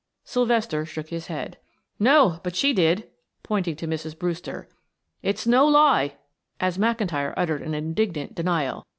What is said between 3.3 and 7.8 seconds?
pointing to Mrs. Brewster. "It's no lie," as McIntyre uttered an